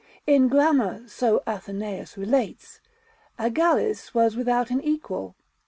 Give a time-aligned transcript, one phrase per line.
[0.25, 2.79] In grammar, so Athenæus relates,
[3.37, 5.35] Agallis was without an equal.